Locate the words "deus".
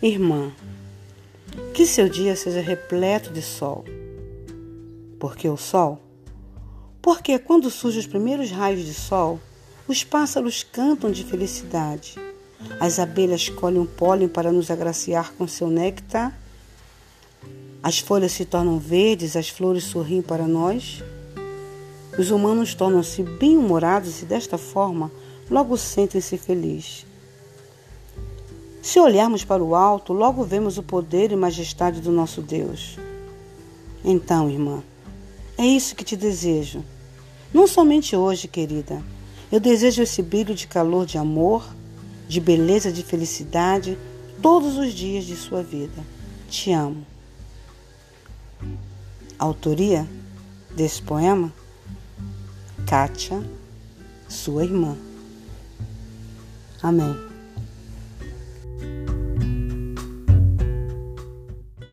32.40-32.96